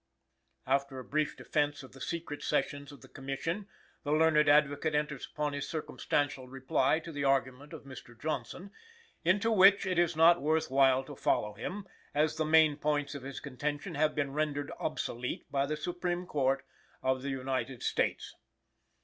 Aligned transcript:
After 0.65 0.97
a 0.97 1.03
brief 1.03 1.37
defense 1.37 1.83
of 1.83 1.91
the 1.91 2.01
secret 2.01 2.41
sessions 2.41 2.91
of 2.91 3.01
the 3.01 3.07
Commission, 3.07 3.67
the 4.03 4.11
learned 4.11 4.49
advocate 4.49 4.95
enters 4.95 5.29
upon 5.31 5.53
his 5.53 5.69
circumstantial 5.69 6.47
reply 6.47 6.97
to 6.97 7.11
the 7.11 7.23
argument 7.23 7.71
of 7.71 7.83
Mr. 7.83 8.19
Johnson, 8.19 8.71
into 9.23 9.51
which 9.51 9.85
it 9.85 9.99
is 9.99 10.15
not 10.15 10.41
worth 10.41 10.71
while 10.71 11.03
to 11.03 11.15
follow 11.15 11.53
him, 11.53 11.87
as 12.15 12.37
the 12.37 12.45
main 12.45 12.77
points 12.77 13.13
of 13.13 13.21
his 13.21 13.39
contention 13.39 13.93
have 13.93 14.15
been 14.15 14.31
rendered 14.33 14.71
obsolete 14.79 15.45
by 15.51 15.67
the 15.67 15.77
Supreme 15.77 16.25
Court 16.25 16.65
of 17.03 17.21
the 17.21 17.29
United 17.29 17.83
States. 17.83 18.33